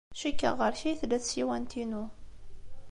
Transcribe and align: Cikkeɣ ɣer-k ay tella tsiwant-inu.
Cikkeɣ 0.19 0.53
ɣer-k 0.59 0.81
ay 0.89 0.95
tella 0.99 1.17
tsiwant-inu. 1.23 2.03